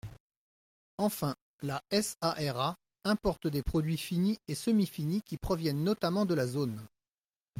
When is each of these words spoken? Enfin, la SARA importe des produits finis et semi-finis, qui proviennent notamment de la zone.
Enfin, 0.97 1.35
la 1.61 1.83
SARA 1.91 2.75
importe 3.03 3.45
des 3.45 3.61
produits 3.61 3.99
finis 3.99 4.39
et 4.47 4.55
semi-finis, 4.55 5.21
qui 5.21 5.37
proviennent 5.37 5.83
notamment 5.83 6.25
de 6.25 6.33
la 6.33 6.47
zone. 6.47 6.83